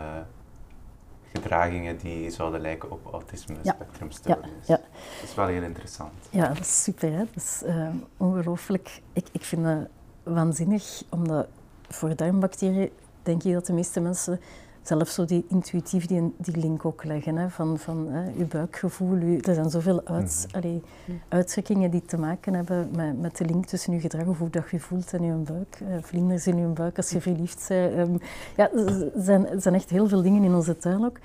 [1.32, 4.66] gedragingen die zouden lijken op autisme spectrumstoornis.
[4.66, 4.80] Ja, ja.
[5.20, 6.12] Dat is wel heel interessant.
[6.30, 7.12] Ja, dat is super.
[7.12, 7.18] Hè?
[7.18, 9.02] Dat is uh, ongelooflijk.
[9.12, 9.88] Ik, ik vind dat
[10.22, 11.46] waanzinnig, omdat
[11.88, 12.90] voor darmbacteriën
[13.22, 14.40] denk ik dat de meeste mensen
[14.88, 17.36] zelf zo die intuïtief die, die link ook leggen.
[17.36, 19.18] Hè, van van hè, je buikgevoel.
[19.20, 20.82] Uw, er zijn zoveel uit, mm allee,
[21.28, 24.70] uitdrukkingen die te maken hebben met, met de link tussen je gedrag of hoe dat
[24.70, 25.80] je voelt en je buik.
[25.82, 27.92] Uh, vlinders in je buik als je verliefd bent.
[27.98, 28.18] Um,
[28.56, 31.18] ja, er zijn, er zijn echt heel veel dingen in onze tuin ook.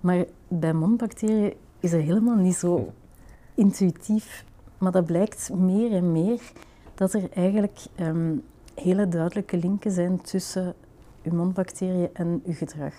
[0.00, 2.92] Maar bij mondbacteriën is het helemaal niet zo
[3.54, 4.44] intuïtief.
[4.78, 6.40] Maar dat blijkt meer en meer
[6.94, 8.42] dat er eigenlijk um,
[8.74, 10.74] hele duidelijke linken zijn tussen
[11.24, 12.94] uw mondbacteriën en uw gedrag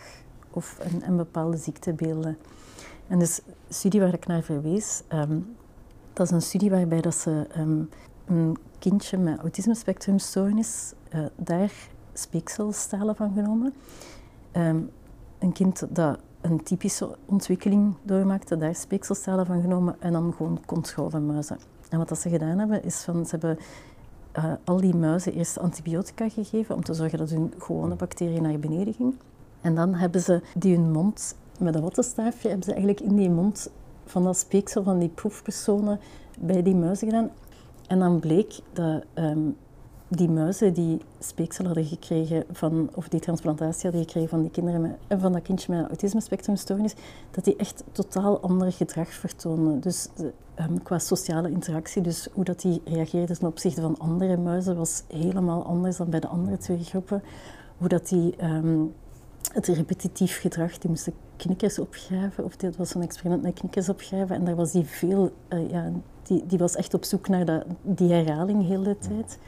[0.49, 2.38] of en, en bepaalde ziektebeelden.
[3.07, 5.55] En dus de studie waar ik naar verwees, um,
[6.13, 7.89] dat is een studie waarbij dat ze um,
[8.25, 11.71] een kindje met autisme-spectrumstoornis, uh, daar
[12.13, 13.73] speekselstalen van genomen.
[14.53, 14.89] Um,
[15.39, 21.57] een kind dat een typische ontwikkeling doormaakte, daar speekselstalen van genomen en dan gewoon controlemuizen.
[21.89, 23.57] En wat dat ze gedaan hebben, is van, ze hebben
[24.38, 28.60] uh, al die muizen eerst antibiotica gegeven om te zorgen dat hun gewone bacteriën naar
[28.60, 29.13] beneden ging.
[29.62, 33.30] En dan hebben ze die hun mond met een wattenstaafje hebben ze eigenlijk in die
[33.30, 33.69] mond
[34.06, 36.00] van dat speeksel van die proefpersonen
[36.39, 37.30] bij die muizen gedaan.
[37.88, 39.58] En dan bleek dat um,
[40.07, 44.81] die muizen die speeksel hadden gekregen van, of die transplantatie hadden gekregen van die kinderen
[44.81, 46.95] met, eh, van dat kindje met autisme-spectrumstoornis,
[47.31, 49.79] dat die echt totaal ander gedrag vertoonden.
[49.79, 50.07] Dus
[50.59, 55.03] um, qua sociale interactie, dus hoe dat die reageerden ten opzichte van andere muizen, was
[55.07, 57.23] helemaal anders dan bij de andere twee groepen.
[57.77, 58.93] Hoe dat die um,
[59.53, 64.35] het repetitief gedrag, die moesten knikkers opgraven, of dit was een experiment met knikkers opgraven,
[64.35, 65.91] en daar was die veel, uh, ja,
[66.23, 69.39] die, die was echt op zoek naar dat, die herhaling heel de tijd.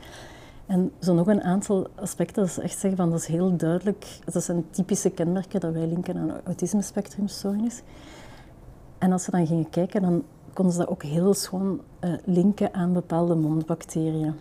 [0.67, 4.19] En zo nog een aantal aspecten, dat is echt zeggen van dat is heel duidelijk,
[4.25, 7.81] dat zijn typische kenmerken dat wij linken aan autisme-spectrumstoornis.
[8.97, 12.73] En als ze dan gingen kijken, dan konden ze dat ook heel schoon uh, linken
[12.73, 14.33] aan bepaalde mondbacteriën.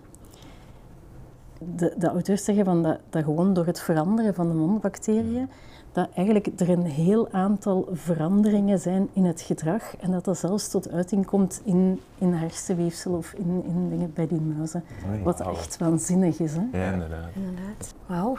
[1.77, 5.49] De, de auteurs zeggen van dat, dat gewoon door het veranderen van de mondbacteriën
[5.97, 10.69] dat eigenlijk er een heel aantal veranderingen zijn in het gedrag en dat dat zelfs
[10.69, 14.85] tot uiting komt in, in hersenweefsel of in, in dingen bij die muizen.
[15.23, 16.53] wat echt waanzinnig is.
[16.53, 16.79] Hè?
[16.79, 17.29] Ja, inderdaad.
[17.35, 17.95] inderdaad.
[18.07, 18.37] Wauw,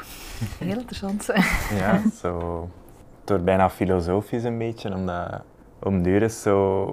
[0.59, 1.25] heel interessant.
[1.81, 2.61] ja, zo,
[3.19, 5.41] het wordt bijna filosofisch een beetje, omdat
[5.79, 6.85] om duur is zo,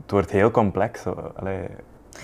[0.00, 1.06] het wordt heel complex.
[1.34, 1.66] Allee,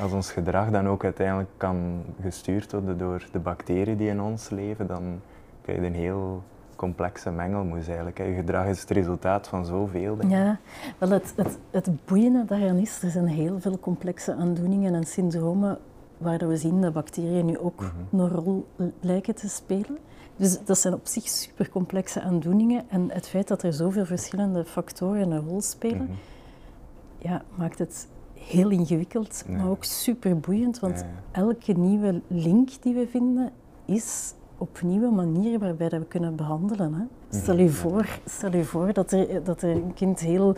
[0.01, 4.51] als ons gedrag dan ook uiteindelijk kan gestuurd worden door de bacteriën die in ons
[4.51, 5.21] leven, dan
[5.63, 6.43] kun je een heel
[6.79, 8.19] complexe mengelmoes eigenlijk.
[8.19, 10.39] Je gedrag is het resultaat van zoveel dingen.
[10.39, 10.59] Ja,
[10.99, 15.79] wel het, het, het boeiende daaraan is, er zijn heel veel complexe aandoeningen en syndromen
[16.19, 18.21] waar we zien dat bacteriën nu ook mhm.
[18.21, 18.67] een rol
[19.01, 19.99] lijken te spelen.
[20.37, 25.31] Dus dat zijn op zich supercomplexe aandoeningen en het feit dat er zoveel verschillende factoren
[25.31, 26.13] een rol spelen, mhm.
[27.19, 33.09] ja, maakt het heel ingewikkeld, maar ook super boeiend, want elke nieuwe link die we
[33.09, 33.51] vinden
[33.85, 36.95] is op nieuwe manieren waarbij dat we kunnen behandelen.
[36.95, 37.03] Hè.
[37.03, 37.43] Mhm.
[37.43, 40.57] Stel, je voor, stel je voor dat er, dat er een kind heel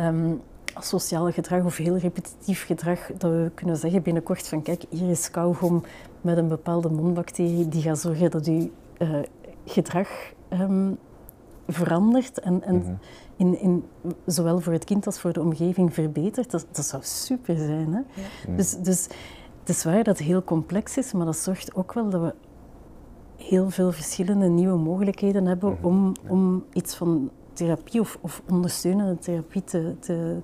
[0.00, 0.40] um,
[0.78, 5.30] sociaal gedrag of heel repetitief gedrag, dat we kunnen zeggen binnenkort van kijk, hier is
[5.30, 5.82] kauwgom
[6.20, 9.18] met een bepaalde mondbacterie die gaat zorgen dat je uh,
[9.64, 10.08] gedrag
[10.52, 10.98] um,
[11.68, 12.94] verandert en, en mhm.
[13.36, 13.84] in, in,
[14.26, 16.50] zowel voor het kind als voor de omgeving verbetert.
[16.50, 17.92] Dat, dat zou super zijn.
[17.92, 18.22] Hè?
[18.22, 18.56] Ja.
[18.56, 19.08] Dus, dus
[19.60, 22.34] het is waar dat het heel complex is, maar dat zorgt ook wel dat we
[23.42, 25.86] heel veel verschillende nieuwe mogelijkheden hebben mhm.
[25.86, 30.36] om, om iets van therapie of, of ondersteunende therapie te, te,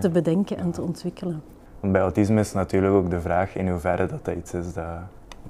[0.00, 1.42] te bedenken en te ontwikkelen.
[1.80, 4.86] Want bij autisme is natuurlijk ook de vraag in hoeverre dat, dat iets is dat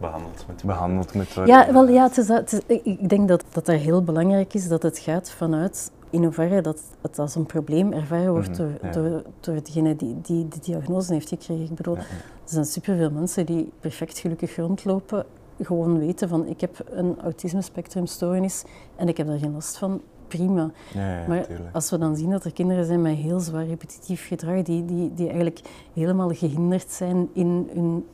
[0.00, 1.54] behandeld moet, behandeld moet worden.
[1.54, 4.68] Ja, wel, ja het is, het is, ik denk dat, dat dat heel belangrijk is
[4.68, 8.92] dat het gaat vanuit in hoeverre dat het als een probleem ervaren wordt mhm, door,
[8.92, 11.64] door, door degene die, die de diagnose heeft gekregen.
[11.64, 12.04] Ik bedoel, er
[12.44, 15.26] zijn superveel mensen die perfect gelukkig rondlopen
[15.60, 18.64] gewoon weten van ik heb een autisme-spectrumstoornis
[18.96, 20.70] en ik heb daar geen last van, prima.
[20.94, 24.26] Ja, ja, maar als we dan zien dat er kinderen zijn met heel zwaar repetitief
[24.26, 25.60] gedrag, die, die, die eigenlijk
[25.92, 28.06] helemaal gehinderd zijn in hun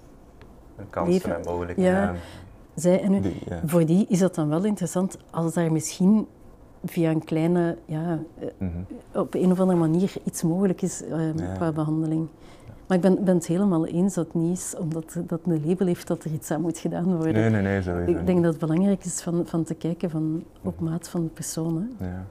[0.91, 1.37] kansen leven.
[1.37, 1.93] en mogelijkheden.
[1.93, 2.15] Ja,
[2.75, 3.33] zij en u,
[3.65, 6.27] Voor die is dat dan wel interessant als daar misschien
[6.85, 8.19] via een kleine, ja,
[8.59, 12.27] mm op een of andere manier iets mogelijk is uh, qua behandeling.
[12.91, 16.07] Maar ik ben, ben het helemaal eens dat niet is omdat dat een label heeft
[16.07, 17.35] dat er iets aan moet gedaan worden.
[17.35, 17.83] Nee, nee, nee.
[17.83, 21.23] Zo ik denk dat het belangrijk is van, van te kijken van op maat van
[21.23, 21.89] de persoon.
[21.99, 22.25] Ja.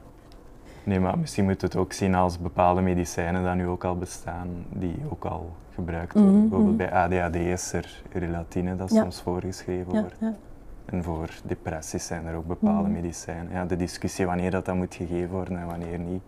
[0.83, 4.47] Nee, maar misschien moet het ook zien als bepaalde medicijnen die nu ook al bestaan,
[4.69, 6.31] die ook al gebruikt worden.
[6.31, 7.07] Mhm, Bijvoorbeeld mhm.
[7.07, 10.17] bij ADHD is er relatine dat soms voorgeschreven ja, wordt.
[10.91, 12.93] En voor depressies zijn er ook bepaalde mm.
[12.93, 13.51] medicijnen.
[13.51, 16.21] Ja, de discussie wanneer dat, dat moet gegeven worden en wanneer niet,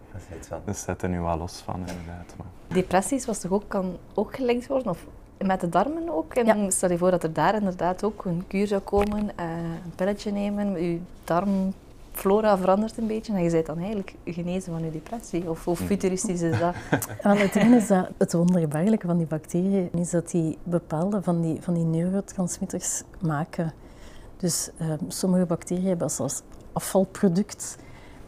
[0.65, 2.33] dat zet er nu wel los van inderdaad.
[2.37, 2.47] Maar.
[2.67, 4.89] Depressies was toch ook, kan ook gelinkt worden?
[4.89, 5.05] Of
[5.45, 6.33] met de darmen ook?
[6.33, 9.45] En stel je voor dat er daar inderdaad ook een kuur zou komen, uh,
[9.85, 14.83] een pilletje nemen, je darmflora verandert een beetje en je bent dan eigenlijk genezen van
[14.83, 15.49] je depressie.
[15.49, 16.75] Of hoe futuristisch is dat?
[17.23, 21.61] Wel, het is dat het wonderbaarlijke van die bacteriën is dat die bepaalde van die,
[21.61, 23.73] van die neurotransmitters maken.
[24.41, 26.41] Dus ehm, sommige bacteriën hebben als,
[26.73, 27.77] afvalproduct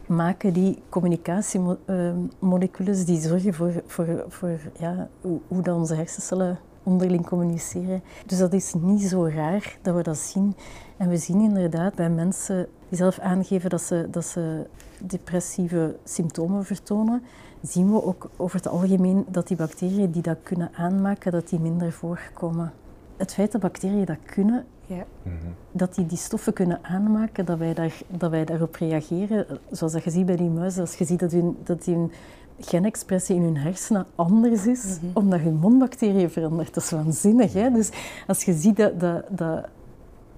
[0.06, 5.40] maken die communicatiemoleculen die zorgen voor, voor, voor ja, hoe,
[5.72, 8.02] onze hersencellen onderling communiceren.
[8.26, 10.56] Dus dat is niet zo raar dat we dat zien.
[10.96, 14.66] En we zien inderdaad bij mensen die zelf aangeven dat ze, dat ze
[14.98, 17.22] depressieve symptomen vertonen,
[17.62, 21.60] zien we ook over het algemeen dat die bacteriën die dat kunnen aanmaken, dat die
[21.60, 22.72] minder voorkomen.
[23.16, 25.04] Het feit dat bacteriën dat kunnen, ja.
[25.22, 25.34] Mhm.
[25.72, 29.46] Dat die die stoffen kunnen aanmaken, dat wij, daar, dat wij daarop reageren.
[29.70, 32.12] Zoals dat je ziet bij die muizen, als je ziet dat hun, dat hun
[32.60, 35.06] genexpressie in hun hersenen anders is, mhm.
[35.12, 36.74] omdat hun mondbacteriën verandert.
[36.74, 37.52] Dat is waanzinnig.
[37.52, 37.70] Hè?
[37.70, 37.90] Dus
[38.26, 39.68] als je ziet dat, dat, dat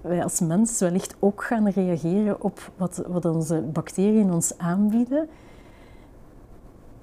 [0.01, 5.29] wij als mens wellicht ook gaan reageren op wat, wat onze bacteriën ons aanbieden,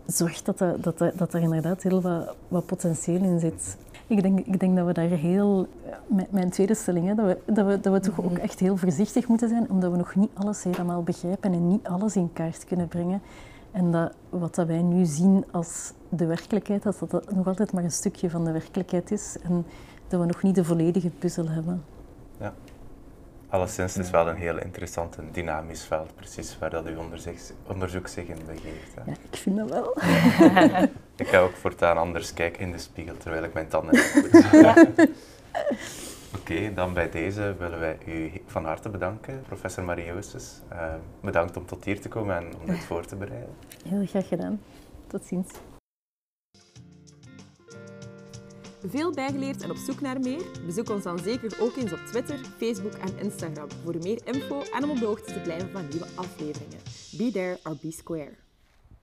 [0.07, 3.77] zorgt dat, dat, dat, dat er inderdaad heel wat, wat potentieel in zit.
[4.07, 5.67] Ik denk, ik denk dat we daar heel,
[6.07, 8.77] met mijn tweede stelling, hè, dat we, dat we, dat we toch ook echt heel
[8.77, 12.65] voorzichtig moeten zijn, omdat we nog niet alles helemaal begrijpen en niet alles in kaart
[12.65, 13.23] kunnen brengen.
[13.71, 17.85] En dat wat dat wij nu zien als de werkelijkheid, dat dat nog altijd maar
[17.85, 19.67] een stukje van de werkelijkheid is en
[20.09, 21.83] dat we nog niet de volledige puzzel hebben.
[23.55, 26.99] Alleszins, het is wel een heel interessant en dynamisch veld, precies waar dat uw
[27.67, 28.93] onderzoek zich in begeeft.
[29.07, 29.97] Ja, ik vind dat wel.
[31.17, 35.09] ik ga ook voortaan anders kijken in de spiegel terwijl ik mijn tanden heb.
[36.39, 40.61] Oké, dan bij deze willen wij u van harte bedanken, professor Marie Joostes.
[40.73, 43.55] Uh, bedankt om tot hier te komen en om dit voor te bereiden.
[43.89, 44.61] Heel graag gedaan.
[45.07, 45.49] Tot ziens.
[48.87, 50.43] Veel bijgeleerd en op zoek naar meer?
[50.67, 54.85] Bezoek ons dan zeker ook eens op Twitter, Facebook en Instagram voor meer info en
[54.85, 56.81] om op de hoogte te blijven van nieuwe afleveringen.
[57.17, 58.44] Be there or be square.